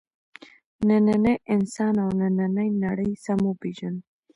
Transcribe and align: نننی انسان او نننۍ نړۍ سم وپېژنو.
نننی 0.87 1.33
انسان 1.53 1.93
او 2.03 2.09
نننۍ 2.19 2.69
نړۍ 2.83 3.11
سم 3.23 3.39
وپېژنو. 3.45 4.01